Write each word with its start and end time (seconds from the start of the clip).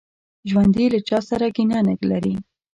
ژوندي 0.49 0.85
له 0.93 0.99
چا 1.09 1.19
سره 1.29 1.47
کینه 1.55 1.79
نه 1.87 1.93
لري 2.11 2.35